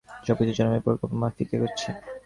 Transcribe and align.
সবকিছুই 0.25 0.57
জনাবের 0.57 0.83
পরিকল্পনা 0.85 1.21
মাফিক 1.21 1.49
এগোচ্ছে। 1.55 1.89